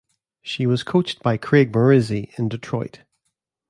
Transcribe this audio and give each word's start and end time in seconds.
She 0.41 0.65
was 0.65 0.81
coached 0.81 1.21
by 1.21 1.37
Craig 1.37 1.71
Maurizi 1.71 2.33
in 2.39 2.49
Detroit. 2.49 3.01